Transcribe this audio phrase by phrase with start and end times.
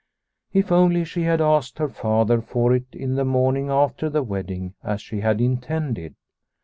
[0.51, 4.99] If only she had asked her father for it the morning after the wedding as
[4.99, 6.15] she had intended